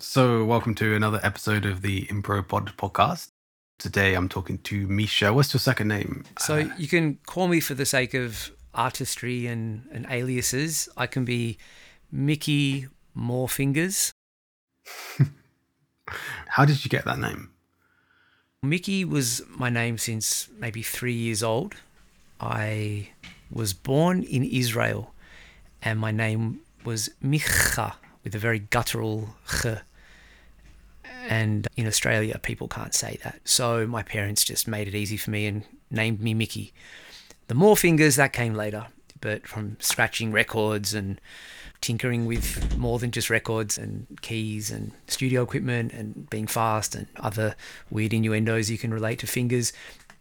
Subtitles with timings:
[0.00, 3.30] So, welcome to another episode of the Impro Pod podcast.
[3.78, 5.32] Today I'm talking to Misha.
[5.32, 6.24] What's your second name?
[6.38, 10.88] So Uh, you can call me for the sake of artistry and, and aliases.
[10.96, 11.58] I can be
[12.12, 14.12] Mickey Morefingers.
[16.46, 17.50] how did you get that name?
[18.62, 21.74] Mickey was my name since maybe three years old.
[22.40, 23.08] I
[23.50, 25.12] was born in Israel
[25.82, 29.66] and my name was Micha with a very guttural ch.
[31.28, 33.40] And in Australia, people can't say that.
[33.44, 36.72] So my parents just made it easy for me and named me Mickey.
[37.48, 38.86] The more fingers, that came later,
[39.20, 41.20] but from scratching records and
[41.80, 47.06] tinkering with more than just records and keys and studio equipment and being fast and
[47.16, 47.54] other
[47.90, 49.72] weird innuendos you can relate to fingers.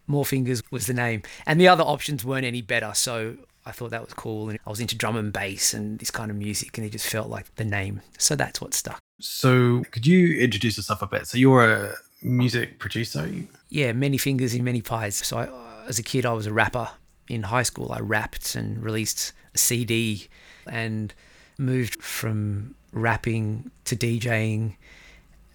[0.10, 1.22] More Fingers was the name.
[1.46, 2.92] And the other options weren't any better.
[2.94, 4.50] So I thought that was cool.
[4.50, 7.08] And I was into drum and bass and this kind of music, and it just
[7.08, 8.02] felt like the name.
[8.18, 9.00] So that's what stuck.
[9.20, 11.28] So, could you introduce yourself a bit?
[11.28, 13.30] So, you're a music producer.
[13.70, 15.16] Yeah, many fingers in many pies.
[15.16, 16.90] So I, as a kid, I was a rapper.
[17.28, 20.30] In high school, I rapped and released a CD
[20.66, 21.14] and
[21.58, 24.76] moved from rapping to DJing.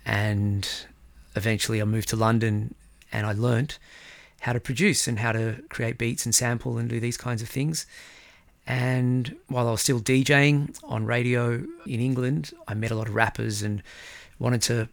[0.04, 0.68] And
[1.34, 2.74] eventually, I moved to London
[3.10, 3.78] and I learnt
[4.40, 7.48] how to produce and how to create beats and sample and do these kinds of
[7.48, 7.86] things.
[8.66, 13.14] And while I was still DJing on radio in England, I met a lot of
[13.14, 13.82] rappers and
[14.38, 14.88] wanted to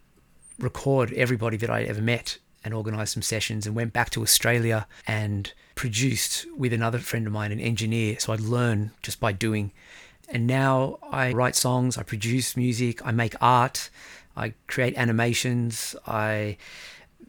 [0.58, 4.88] record everybody that I ever met and organized some sessions and went back to Australia
[5.08, 8.20] and produced with another friend of mine, an engineer.
[8.20, 9.72] So I'd learn just by doing.
[10.28, 13.90] And now I write songs, I produce music, I make art,
[14.36, 16.58] I create animations, I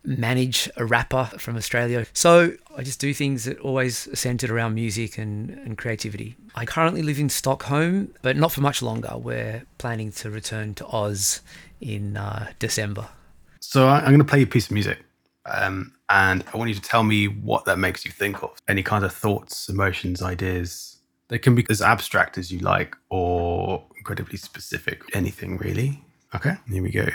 [0.04, 2.06] manage a rapper from Australia.
[2.12, 6.36] So I just do things that always centered around music and, and creativity.
[6.54, 9.12] I currently live in Stockholm, but not for much longer.
[9.16, 11.40] We're planning to return to Oz
[11.80, 13.08] in uh, December.
[13.60, 14.98] So, I'm going to play you a piece of music.
[15.46, 18.58] Um, and I want you to tell me what that makes you think of.
[18.68, 20.98] Any kind of thoughts, emotions, ideas.
[21.28, 25.02] They can be as abstract as you like or incredibly specific.
[25.14, 26.02] Anything really.
[26.34, 27.06] Okay, here we go.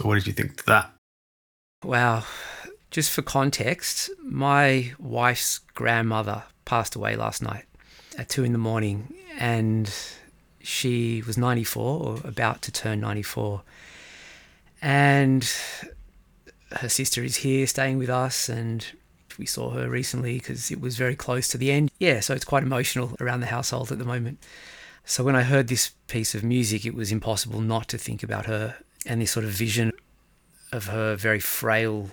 [0.00, 0.90] So, what did you think of that?
[1.84, 2.24] Wow.
[2.90, 7.66] Just for context, my wife's grandmother passed away last night
[8.16, 9.94] at two in the morning, and
[10.62, 13.60] she was 94 or about to turn 94.
[14.80, 15.44] And
[16.72, 18.86] her sister is here staying with us, and
[19.38, 21.90] we saw her recently because it was very close to the end.
[21.98, 24.38] Yeah, so it's quite emotional around the household at the moment.
[25.04, 28.46] So when I heard this piece of music, it was impossible not to think about
[28.46, 29.92] her and this sort of vision
[30.72, 32.10] of her very frail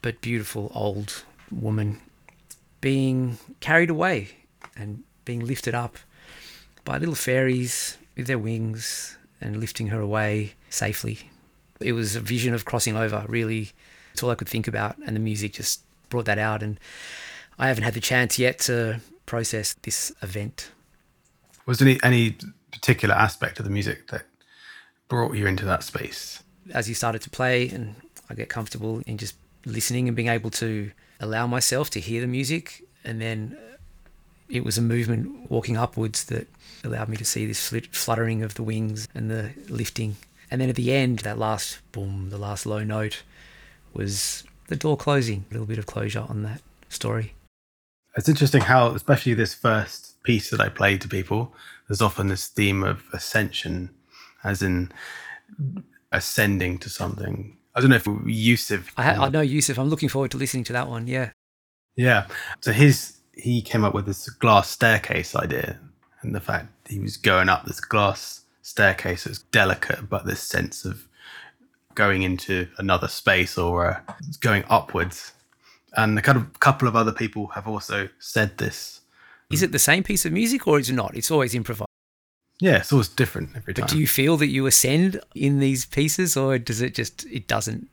[0.00, 2.00] but beautiful old woman
[2.80, 4.30] being carried away
[4.76, 5.96] and being lifted up
[6.84, 11.30] by little fairies with their wings and lifting her away safely.
[11.80, 13.72] It was a vision of crossing over, really.
[14.12, 16.62] It's all I could think about, and the music just brought that out.
[16.62, 16.78] And
[17.58, 20.70] I haven't had the chance yet to process this event.
[21.66, 22.36] Was there any, any
[22.70, 24.24] particular aspect of the music that
[25.12, 26.42] brought you into that space?
[26.72, 27.94] as you started to play and
[28.30, 32.26] I get comfortable in just listening and being able to allow myself to hear the
[32.26, 33.56] music and then
[34.48, 36.46] it was a movement walking upwards that
[36.84, 40.16] allowed me to see this fluttering of the wings and the lifting.
[40.50, 43.22] And then at the end that last boom the last low note
[43.94, 47.34] was the door closing a little bit of closure on that story.
[48.16, 51.54] It's interesting how, especially this first piece that I played to people,
[51.88, 53.90] there's often this theme of ascension,
[54.44, 54.92] as in
[56.12, 57.56] ascending to something.
[57.74, 58.92] I don't know if Yusuf.
[58.96, 61.30] I, ha- I know Yusuf I'm looking forward to listening to that one yeah
[61.96, 62.26] Yeah.
[62.60, 65.78] So his he came up with this glass staircase idea,
[66.20, 70.84] and the fact he was going up this glass staircase that's delicate, but this sense
[70.84, 71.08] of
[71.94, 74.00] going into another space or uh,
[74.40, 75.32] going upwards.
[75.94, 79.02] And a kind of couple of other people have also said this.
[79.50, 81.14] Is it the same piece of music or is it not?
[81.14, 81.91] It's always improvised.
[82.62, 83.86] Yeah, so it's always different every time.
[83.86, 87.48] But do you feel that you ascend in these pieces or does it just, it
[87.48, 87.88] doesn't?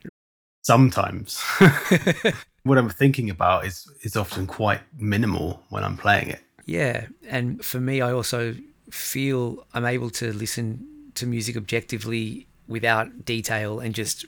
[0.62, 1.42] Sometimes.
[2.62, 6.40] what I'm thinking about is is often quite minimal when I'm playing it.
[6.66, 7.06] Yeah.
[7.28, 8.54] And for me, I also
[8.90, 14.24] feel I'm able to listen to music objectively without detail and just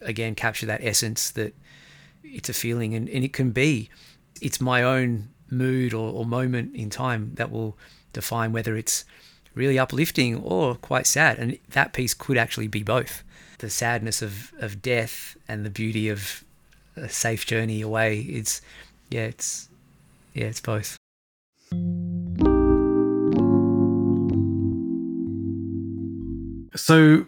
[0.00, 1.54] again capture that essence that
[2.22, 3.90] it's a feeling and, and it can be
[4.40, 7.76] it's my own mood or, or moment in time that will
[8.14, 9.04] define whether it's
[9.54, 11.38] really uplifting or quite sad.
[11.38, 13.22] And that piece could actually be both.
[13.58, 16.44] The sadness of, of death and the beauty of
[16.96, 18.60] a safe journey away it's
[19.10, 19.68] yeah it's
[20.32, 20.96] yeah it's both.
[26.76, 27.26] So,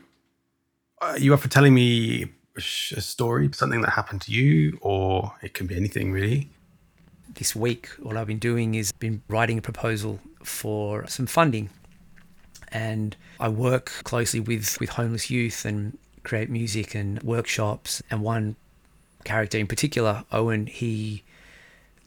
[1.01, 5.33] uh, are you up for telling me a story, something that happened to you, or
[5.41, 6.49] it can be anything really?
[7.35, 11.71] This week, all I've been doing is been writing a proposal for some funding,
[12.77, 18.03] and I work closely with with homeless youth and create music and workshops.
[18.11, 18.57] And one
[19.25, 21.23] character in particular, Owen, he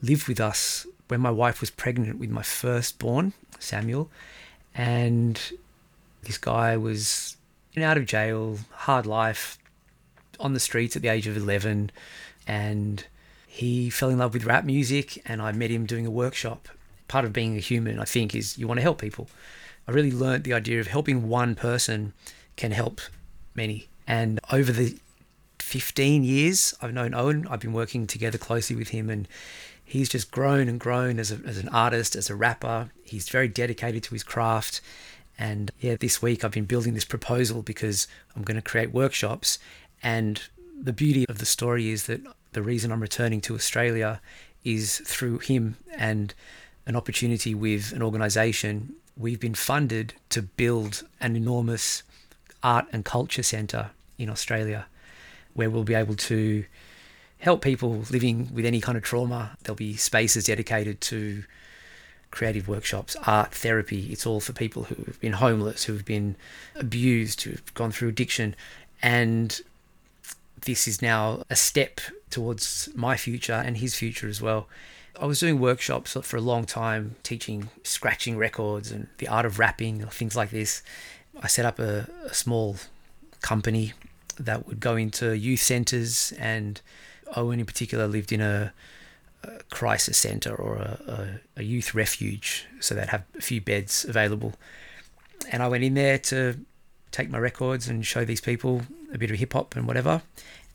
[0.04, 4.12] lived with us when my wife was pregnant with my firstborn, Samuel,
[4.76, 5.42] and
[6.22, 7.36] this guy was
[7.74, 9.58] in out of jail, hard life,
[10.40, 11.90] on the streets at the age of 11,
[12.48, 13.06] and
[13.48, 16.70] he fell in love with rap music, and I met him doing a workshop.
[17.08, 19.28] Part of being a human, I think, is you want to help people.
[19.90, 22.14] I really learned the idea of helping one person
[22.56, 23.02] can help
[23.56, 23.88] many.
[24.06, 24.96] And over the
[25.58, 29.28] 15 years I've known Owen, I've been working together closely with him, and
[29.84, 32.92] he's just grown and grown as, a, as an artist, as a rapper.
[33.04, 34.80] He's very dedicated to his craft.
[35.40, 39.58] And yeah, this week I've been building this proposal because I'm going to create workshops.
[40.04, 40.40] And
[40.80, 42.22] the beauty of the story is that
[42.52, 44.22] the reason I'm returning to Australia
[44.64, 46.36] is through him and
[46.86, 48.94] an opportunity with an organization.
[49.20, 52.04] We've been funded to build an enormous
[52.64, 54.86] art and culture centre in Australia
[55.54, 56.64] where we'll be able to
[57.40, 59.58] help people living with any kind of trauma.
[59.62, 61.44] There'll be spaces dedicated to
[62.32, 64.08] creative workshops, art, therapy.
[64.10, 66.38] It's all for people who have been homeless, who have been
[66.76, 68.56] abused, who've gone through addiction.
[69.02, 69.60] And
[70.62, 72.00] this is now a step
[72.30, 74.70] towards my future and his future as well.
[75.20, 79.60] I was doing workshops for a long time, teaching scratching records and the art of
[79.60, 80.82] rapping, things like this.
[81.42, 82.78] I set up a, a small
[83.42, 83.94] company
[84.40, 86.80] that would go into youth centres, and
[87.36, 88.74] Owen in particular lived in a
[89.44, 94.04] a crisis center or a, a, a, youth refuge, so they'd have a few beds
[94.04, 94.54] available.
[95.50, 96.60] And I went in there to
[97.12, 98.82] take my records and show these people
[99.14, 100.22] a bit of hip hop and whatever.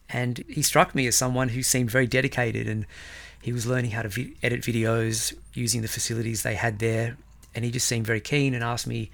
[0.09, 2.87] And he struck me as someone who seemed very dedicated and
[3.45, 7.19] he was learning how to vi- edit videos using the facilities they had there.
[7.55, 9.11] And he just seemed very keen and asked me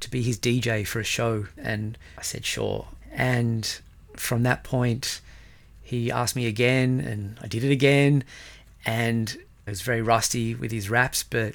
[0.00, 1.46] to be his DJ for a show.
[1.56, 2.88] And I said, sure.
[3.10, 3.80] And
[4.16, 5.22] from that point,
[5.80, 8.22] he asked me again and I did it again
[8.84, 9.34] and
[9.66, 11.54] I was very rusty with his raps, but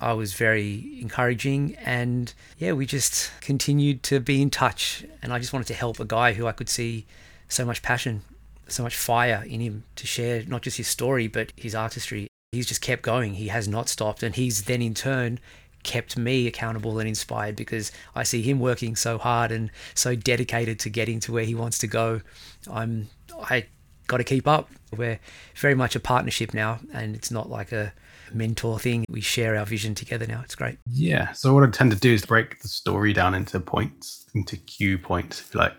[0.00, 1.74] I was very encouraging.
[1.84, 5.04] And yeah, we just continued to be in touch.
[5.22, 7.04] And I just wanted to help a guy who I could see
[7.48, 8.22] so much passion,
[8.68, 12.28] so much fire in him to share not just his story, but his artistry.
[12.52, 13.34] He's just kept going.
[13.34, 14.22] He has not stopped.
[14.22, 15.40] And he's then in turn
[15.82, 20.78] kept me accountable and inspired because I see him working so hard and so dedicated
[20.80, 22.22] to getting to where he wants to go.
[22.70, 23.08] I'm
[23.48, 23.66] I
[24.06, 24.70] got to keep up.
[24.96, 25.20] We're
[25.56, 27.92] very much a partnership now, and it's not like a
[28.32, 29.04] mentor thing.
[29.08, 30.40] We share our vision together now.
[30.44, 30.78] It's great.
[30.86, 31.32] Yeah.
[31.32, 34.98] So what I tend to do is break the story down into points, into cue
[34.98, 35.74] points, if you like.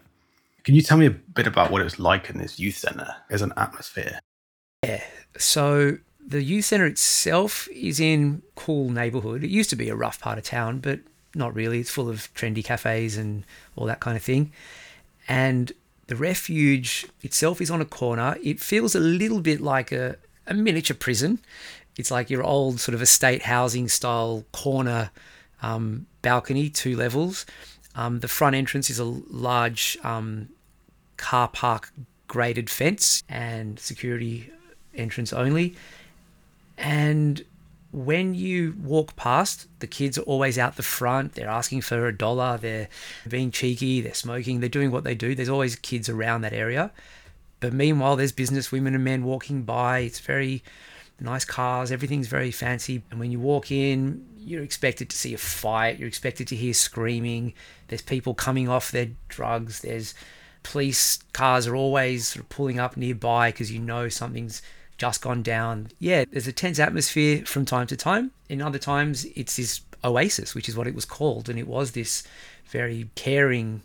[0.66, 3.16] Can you tell me a bit about what it was like in this youth center
[3.30, 4.20] as an atmosphere?
[4.84, 5.04] Yeah.
[5.38, 9.44] So the youth center itself is in cool neighborhood.
[9.44, 11.02] It used to be a rough part of town, but
[11.36, 11.80] not really.
[11.80, 13.44] It's full of trendy cafes and
[13.76, 14.52] all that kind of thing.
[15.28, 15.72] And
[16.08, 18.36] the refuge itself is on a corner.
[18.44, 20.16] It feels a little bit like a,
[20.48, 21.40] a miniature prison.
[21.96, 25.12] It's like your old sort of estate housing style corner
[25.62, 27.46] um, balcony, two levels.
[27.96, 30.50] Um, the front entrance is a large um,
[31.18, 31.92] car park
[32.28, 34.52] graded fence and security
[34.94, 35.76] entrance only.
[36.78, 37.44] And
[37.92, 41.34] when you walk past, the kids are always out the front.
[41.34, 42.58] They're asking for a dollar.
[42.58, 42.90] They're
[43.28, 44.02] being cheeky.
[44.02, 44.60] They're smoking.
[44.60, 45.34] They're doing what they do.
[45.34, 46.92] There's always kids around that area.
[47.62, 50.00] But meanwhile, there's business women and men walking by.
[50.00, 50.62] It's very
[51.22, 51.92] nice cars.
[51.92, 53.02] Everything's very fancy.
[53.10, 55.98] And when you walk in, you're expected to see a fight.
[55.98, 57.54] You're expected to hear screaming.
[57.88, 59.82] There's people coming off their drugs.
[59.82, 60.14] There's
[60.66, 64.64] police cars are always sort of pulling up nearby because you know something's
[64.98, 65.90] just gone down.
[66.00, 68.32] Yeah, there's a tense atmosphere from time to time.
[68.50, 71.50] In other times, it's this oasis, which is what it was called.
[71.50, 72.24] And it was this
[72.66, 73.84] very caring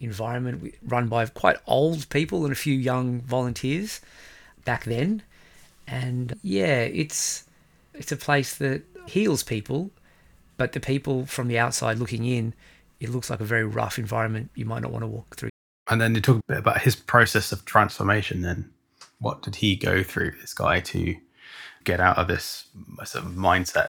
[0.00, 4.00] environment run by quite old people and a few young volunteers
[4.64, 5.22] back then.
[5.86, 7.44] And yeah, it's
[7.94, 9.90] it's a place that heals people,
[10.56, 12.54] but the people from the outside looking in,
[13.00, 15.50] it looks like a very rough environment you might not want to walk through.
[15.88, 18.70] And then you talk a bit about his process of transformation then.
[19.20, 21.16] What did he go through, this guy, to
[21.84, 22.66] get out of this
[23.04, 23.86] sort of mindset?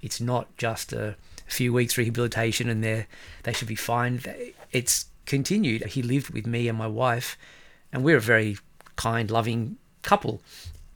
[0.00, 3.06] It's not just a few weeks rehabilitation and they
[3.42, 4.20] they should be fine.
[4.72, 5.84] It's continued.
[5.84, 7.36] He lived with me and my wife,
[7.92, 8.56] and we're a very
[8.96, 10.40] kind, loving couple.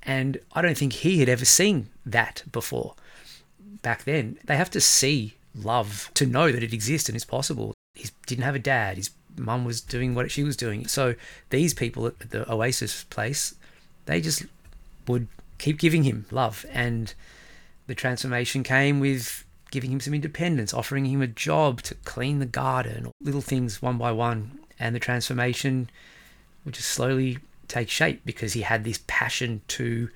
[0.02, 2.94] And I don't think he had ever seen that before.
[3.82, 7.74] Back then, they have to see love to know that it exists and is possible.
[7.94, 8.96] He didn't have a dad.
[8.96, 10.86] His mum was doing what she was doing.
[10.86, 11.14] So
[11.50, 13.54] these people at the Oasis place,
[14.06, 14.44] they just
[15.06, 15.28] would
[15.58, 16.64] keep giving him love.
[16.70, 17.12] And
[17.86, 22.46] the transformation came with giving him some independence, offering him a job to clean the
[22.46, 24.58] garden, little things one by one.
[24.78, 25.90] And the transformation
[26.64, 30.08] would just slowly take shape because he had this passion to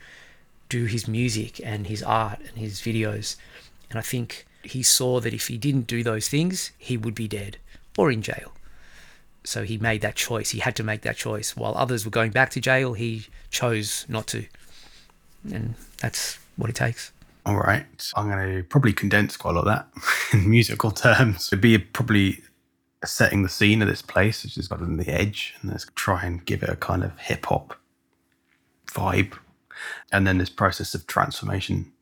[0.68, 3.36] do his music and his art and his videos.
[3.90, 7.28] And I think he saw that if he didn't do those things, he would be
[7.28, 7.58] dead
[7.98, 8.52] or in jail.
[9.44, 10.50] So he made that choice.
[10.50, 11.56] He had to make that choice.
[11.56, 14.46] While others were going back to jail, he chose not to.
[15.52, 17.12] And that's what it takes.
[17.44, 17.84] All right.
[18.14, 19.88] I'm going to probably condense quite a lot of that
[20.32, 21.48] in musical terms.
[21.48, 22.40] It'd be probably
[23.04, 26.24] setting the scene of this place, which is got on the edge, and let's try
[26.24, 27.74] and give it a kind of hip hop
[28.86, 29.36] vibe.
[30.12, 31.92] And then this process of transformation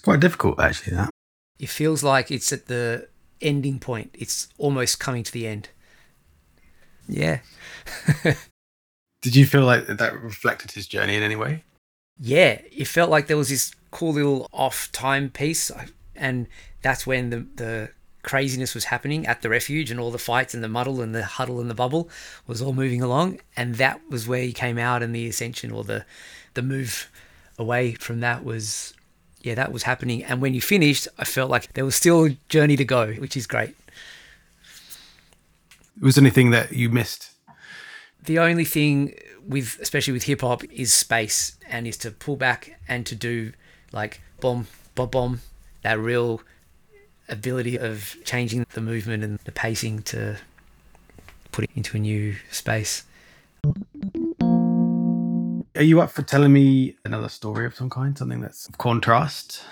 [0.00, 0.96] quite difficult, actually.
[0.96, 1.10] That
[1.58, 3.08] it feels like it's at the
[3.40, 4.14] ending point.
[4.18, 5.68] It's almost coming to the end.
[7.08, 7.40] Yeah.
[9.22, 11.64] Did you feel like that reflected his journey in any way?
[12.18, 15.70] Yeah, it felt like there was this cool little off time piece,
[16.16, 16.48] and
[16.82, 17.90] that's when the the
[18.22, 21.24] craziness was happening at the refuge and all the fights and the muddle and the
[21.24, 22.08] huddle and the bubble
[22.46, 25.82] was all moving along and that was where he came out and the ascension or
[25.82, 26.04] the
[26.54, 27.10] the move
[27.58, 28.94] away from that was
[29.42, 30.22] yeah, that was happening.
[30.24, 33.36] And when you finished, I felt like there was still a journey to go, which
[33.36, 33.74] is great.
[36.00, 37.30] Was anything that you missed?
[38.24, 39.14] The only thing
[39.46, 43.52] with, especially with hip hop, is space and is to pull back and to do
[43.92, 45.40] like bomb, bomb, bomb,
[45.82, 46.40] that real
[47.28, 50.38] ability of changing the movement and the pacing to
[51.50, 53.04] put it into a new space.
[55.74, 59.64] Are you up for telling me another story of some kind, something that's of contrast?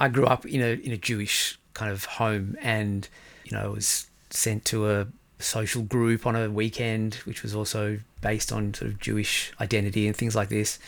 [0.00, 3.06] I grew up in a in a Jewish kind of home, and
[3.44, 5.06] you know, I was sent to a
[5.38, 10.16] social group on a weekend, which was also based on sort of Jewish identity and
[10.16, 10.78] things like this.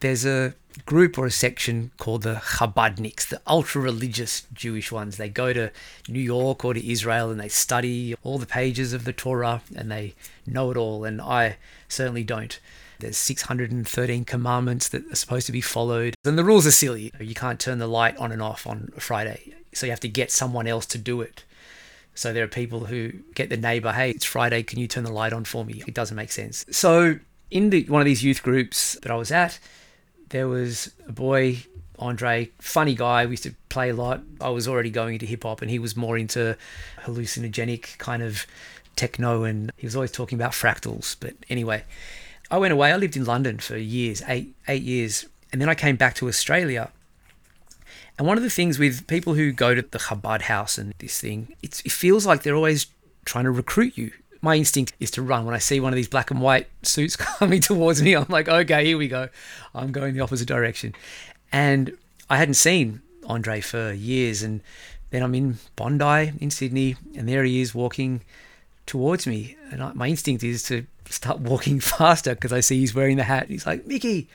[0.00, 0.54] there's a
[0.86, 5.16] group or a section called the Chabadniks, the ultra religious Jewish ones.
[5.16, 5.70] They go to
[6.08, 9.90] New York or to Israel and they study all the pages of the Torah and
[9.90, 10.14] they
[10.46, 11.04] know it all.
[11.04, 11.56] And I
[11.88, 12.58] certainly don't.
[13.00, 16.14] There's 613 commandments that are supposed to be followed.
[16.24, 17.12] And the rules are silly.
[17.20, 19.54] You can't turn the light on and off on Friday.
[19.72, 21.44] So you have to get someone else to do it.
[22.14, 25.12] So there are people who get the neighbor, hey, it's Friday, can you turn the
[25.12, 25.84] light on for me?
[25.86, 26.66] It doesn't make sense.
[26.70, 29.60] So in the, one of these youth groups that I was at,
[30.30, 31.58] there was a boy,
[31.98, 33.24] Andre, funny guy.
[33.24, 34.22] We used to play a lot.
[34.40, 36.56] I was already going into hip hop, and he was more into
[37.04, 38.46] hallucinogenic kind of
[38.96, 41.16] techno, and he was always talking about fractals.
[41.18, 41.84] But anyway,
[42.50, 42.92] I went away.
[42.92, 46.28] I lived in London for years, eight eight years, and then I came back to
[46.28, 46.90] Australia.
[48.18, 51.20] And one of the things with people who go to the Chabad house and this
[51.20, 52.88] thing, it feels like they're always
[53.24, 56.08] trying to recruit you my instinct is to run when I see one of these
[56.08, 58.14] black and white suits coming towards me.
[58.14, 59.28] I'm like, okay, here we go.
[59.74, 60.94] I'm going the opposite direction.
[61.52, 61.96] And
[62.30, 64.42] I hadn't seen Andre for years.
[64.42, 64.60] And
[65.10, 68.22] then I'm in Bondi in Sydney, and there he is walking
[68.86, 69.56] towards me.
[69.70, 73.24] And I, my instinct is to start walking faster because I see he's wearing the
[73.24, 73.48] hat.
[73.48, 74.28] He's like, Mickey,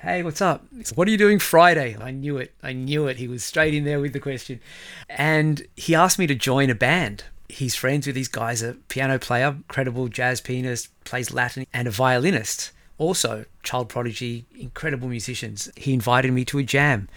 [0.00, 0.64] hey, what's up?
[0.94, 1.96] What are you doing Friday?
[2.00, 2.54] I knew it.
[2.62, 3.16] I knew it.
[3.16, 4.60] He was straight in there with the question.
[5.08, 9.18] And he asked me to join a band he's friends with these guys a piano
[9.18, 12.72] player, credible jazz pianist, plays Latin, and a violinist.
[12.98, 15.70] Also, child prodigy, incredible musicians.
[15.76, 17.08] He invited me to a jam.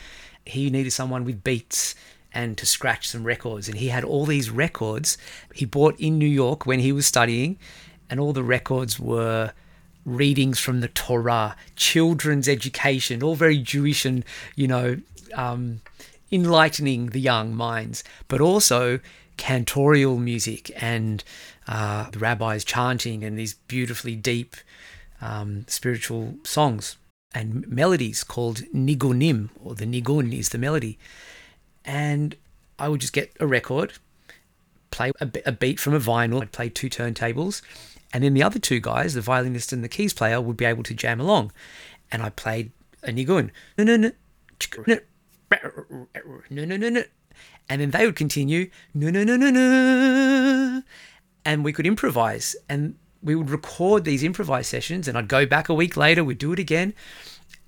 [0.46, 1.96] He needed someone with beats
[2.34, 3.70] and to scratch some records.
[3.70, 5.18] And he had all these records
[5.54, 7.58] he bought in New York when he was studying,
[8.10, 9.54] and all the records were
[10.06, 14.24] readings from the Torah, children's education, all very Jewish and,
[14.56, 14.98] you know,
[15.36, 15.82] um,
[16.32, 18.04] enlightening the young minds.
[18.28, 19.00] But also,
[19.38, 21.24] cantorial music and
[21.68, 24.56] uh, the rabbis chanting and these beautifully deep
[25.22, 26.98] um, spiritual songs
[27.34, 30.98] and melodies called nigunim, or the nigun is the melody.
[31.86, 32.36] And
[32.78, 33.94] I would just get a record,
[34.92, 37.62] play a, a beat from a vinyl, I'd play two turntables,
[38.14, 40.84] and then the other two guys, the violinist and the keys player, would be able
[40.84, 41.52] to jam along.
[42.12, 42.72] And I played
[43.04, 43.52] a nigun.
[43.78, 44.14] And then
[47.92, 48.70] they would continue.
[51.46, 52.56] And we could improvise.
[52.68, 55.08] And we would record these improvised sessions.
[55.08, 56.94] And I'd go back a week later, we'd do it again.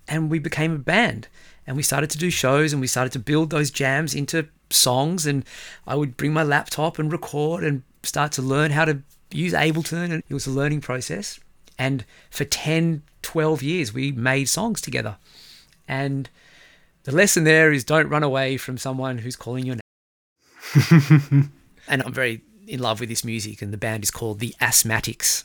[0.08, 1.27] And we became a band.
[1.67, 5.27] And we started to do shows and we started to build those jams into songs.
[5.27, 5.45] And
[5.86, 10.12] I would bring my laptop and record and start to learn how to use Ableton.
[10.12, 11.39] And it was a learning process.
[11.78, 15.17] And for 10, 12 years, we made songs together.
[15.88, 16.30] And
[17.04, 21.52] the lesson there is don't run away from someone who's calling your name.
[21.88, 25.44] and I'm very in love with this music, and the band is called the Asthmatics.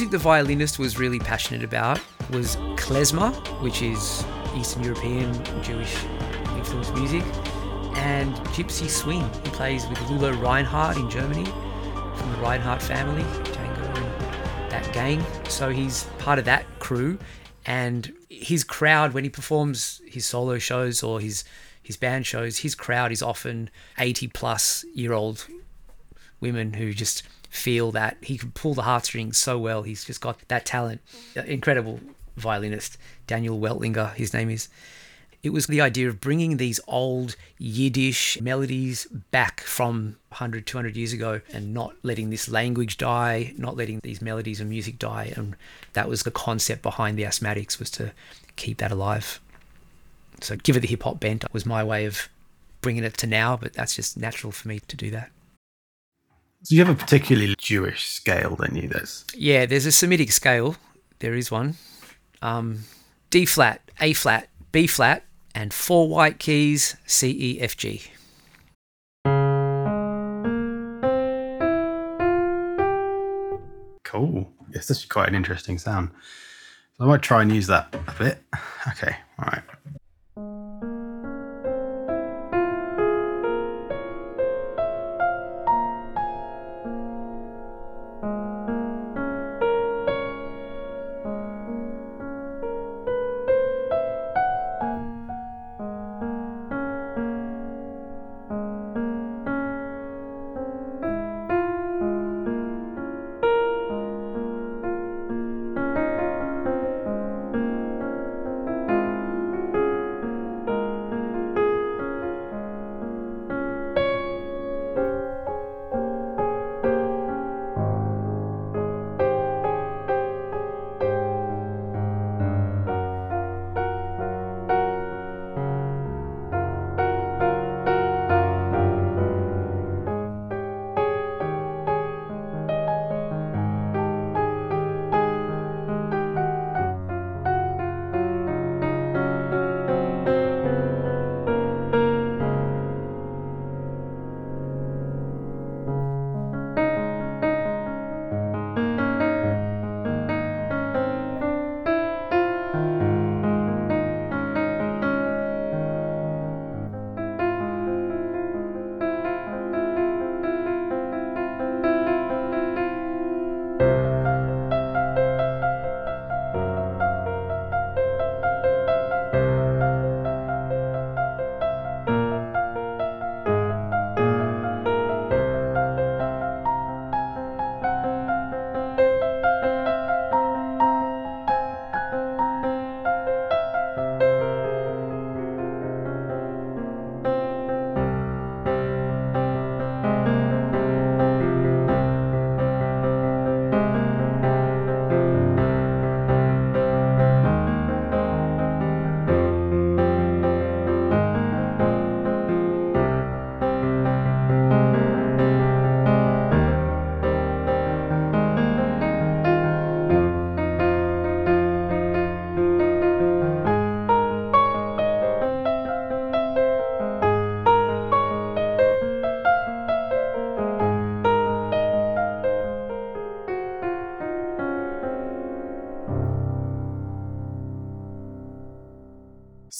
[0.00, 4.24] Music the violinist was really passionate about was klezmer, which is
[4.56, 5.30] Eastern European
[5.62, 5.94] Jewish
[6.56, 7.22] influenced music,
[7.96, 9.28] and Gypsy Swing.
[9.44, 15.22] He plays with Lulo Reinhardt in Germany from the Reinhardt family, Django and that gang.
[15.50, 17.18] So he's part of that crew.
[17.66, 21.44] And his crowd, when he performs his solo shows or his
[21.82, 25.46] his band shows, his crowd is often 80 plus year old
[26.40, 29.82] women who just feel that he can pull the heartstrings so well.
[29.82, 31.00] He's just got that talent.
[31.34, 32.00] Incredible
[32.36, 34.68] violinist, Daniel Weltlinger, his name is.
[35.42, 41.14] It was the idea of bringing these old Yiddish melodies back from 100, 200 years
[41.14, 45.32] ago and not letting this language die, not letting these melodies and music die.
[45.34, 45.56] And
[45.94, 48.12] that was the concept behind the Asthmatics was to
[48.56, 49.40] keep that alive.
[50.42, 52.28] So give it the hip hop bent was my way of
[52.82, 55.30] bringing it to now, but that's just natural for me to do that.
[56.62, 58.86] So you have a particularly Jewish scale, don't you?
[58.86, 60.76] There's yeah, there's a Semitic scale.
[61.20, 61.76] There is one.
[62.42, 62.84] Um,
[63.30, 68.02] D flat, A flat, B flat, and four white keys C, E, F, G.
[74.04, 74.52] Cool.
[74.72, 76.10] It's actually quite an interesting sound.
[76.98, 78.42] So I might try and use that a bit.
[78.88, 79.62] Okay, all right.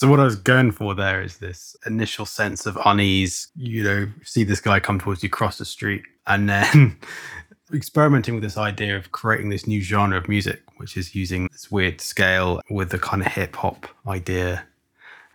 [0.00, 3.48] So what I was going for there is this initial sense of unease.
[3.54, 6.96] You know, see this guy come towards you, cross the street, and then
[7.74, 11.70] experimenting with this idea of creating this new genre of music, which is using this
[11.70, 14.64] weird scale with the kind of hip hop idea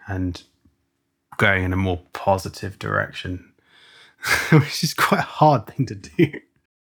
[0.07, 0.41] and
[1.37, 3.53] going in a more positive direction,
[4.51, 6.31] which is quite a hard thing to do.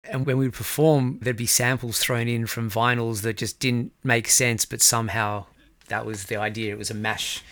[0.04, 3.94] And when we would perform, there'd be samples thrown in from vinyls that just didn't
[4.04, 5.48] make sense, but somehow
[5.88, 6.74] that was the idea.
[6.74, 7.44] It was a mash.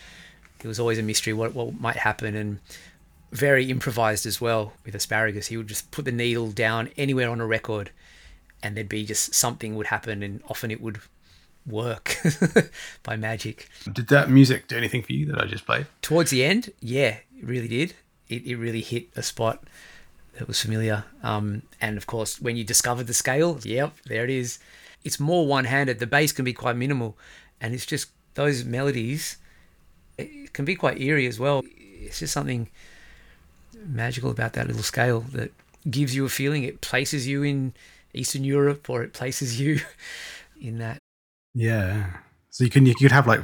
[0.63, 2.35] It was always a mystery what, what might happen.
[2.35, 2.59] And
[3.31, 5.47] very improvised as well with asparagus.
[5.47, 7.91] He would just put the needle down anywhere on a record,
[8.61, 10.99] and there'd be just something would happen, and often it would
[11.65, 12.17] work
[13.03, 13.69] by magic.
[13.91, 15.87] Did that music do anything for you that I just played?
[16.01, 17.93] Towards the end, yeah, it really did.
[18.27, 19.63] It, it really hit a spot
[20.37, 21.05] that was familiar.
[21.23, 24.59] Um, and of course, when you discovered the scale, yep, there it is.
[25.03, 25.99] It's more one handed.
[25.99, 27.17] The bass can be quite minimal,
[27.59, 29.37] and it's just those melodies.
[30.17, 31.63] It can be quite eerie as well.
[31.65, 32.69] It's just something
[33.85, 35.51] magical about that little scale that
[35.89, 36.63] gives you a feeling.
[36.63, 37.73] It places you in
[38.13, 39.79] Eastern Europe or it places you
[40.61, 40.97] in that.
[41.53, 42.11] Yeah.
[42.49, 43.43] So you can you could have like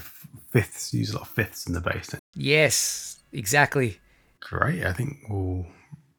[0.49, 2.13] fifths, use a lot of fifths in the bass.
[2.35, 3.99] Yes, exactly.
[4.39, 4.83] Great.
[4.85, 5.65] I think we'll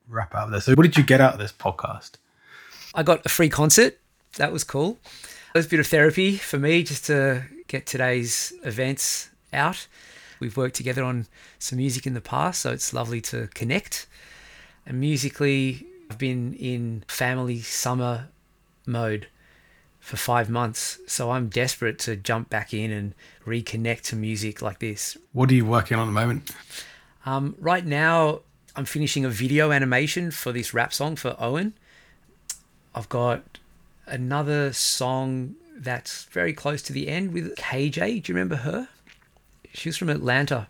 [0.08, 0.60] wrap up there.
[0.60, 2.12] So what did you get out of this podcast?
[2.94, 3.98] I got a free concert.
[4.36, 4.98] That was cool.
[5.54, 9.86] It was a bit of therapy for me just to get today's events out.
[10.40, 11.26] We've worked together on
[11.58, 14.06] some music in the past, so it's lovely to connect.
[14.86, 18.28] And musically, I've been in family summer
[18.86, 19.28] mode
[20.00, 23.14] for five months, so I'm desperate to jump back in and
[23.46, 25.18] reconnect to music like this.
[25.32, 26.50] What are you working on at the moment?
[27.26, 28.40] Um, right now,
[28.74, 31.74] I'm finishing a video animation for this rap song for Owen.
[32.94, 33.58] I've got
[34.06, 38.22] another song that's very close to the end with KJ.
[38.22, 38.88] Do you remember her?
[39.72, 40.68] She was from Atlanta,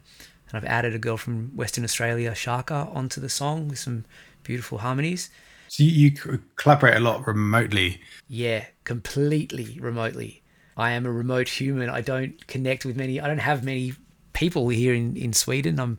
[0.48, 4.04] and I've added a girl from Western Australia, Shaka, onto the song with some
[4.42, 5.30] beautiful harmonies.
[5.68, 8.00] So you, you collaborate a lot remotely.
[8.28, 10.42] Yeah, completely remotely.
[10.76, 11.90] I am a remote human.
[11.90, 13.20] I don't connect with many.
[13.20, 13.94] I don't have many
[14.32, 15.80] people here in in Sweden.
[15.80, 15.98] I'm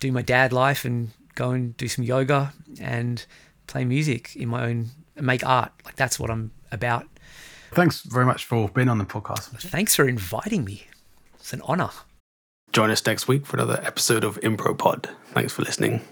[0.00, 3.24] doing my dad life and go and do some yoga and
[3.66, 5.72] play music in my own make art.
[5.84, 7.06] Like that's what I'm about.
[7.72, 9.48] Thanks very much for being on the podcast.
[9.60, 10.86] Thanks for inviting me.
[11.34, 11.90] It's an honor.
[12.72, 15.08] Join us next week for another episode of Impro Pod.
[15.32, 16.02] Thanks for listening.